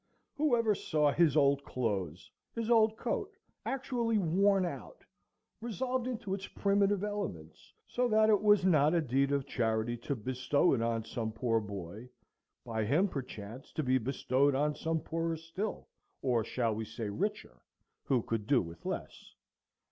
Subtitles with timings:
[0.35, 5.05] Who ever saw his old clothes,—his old coat, actually worn out,
[5.61, 10.15] resolved into its primitive elements, so that it was not a deed of charity to
[10.15, 12.09] bestow it on some poor boy,
[12.65, 15.87] by him perchance to be bestowed on some poorer still,
[16.23, 17.61] or shall we say richer,
[18.01, 19.35] who could do with less?